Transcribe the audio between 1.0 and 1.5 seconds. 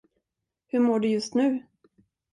just